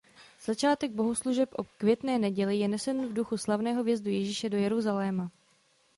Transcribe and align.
Začátek 0.45 0.91
bohoslužeb 0.91 1.49
o 1.59 1.63
Květné 1.63 2.19
neděli 2.19 2.57
je 2.59 2.67
nesen 2.67 3.07
v 3.07 3.13
duchu 3.13 3.37
slavného 3.37 3.83
vjezdu 3.83 4.09
Ježíše 4.09 4.49
do 4.49 4.57
Jeruzaléma. 4.57 5.31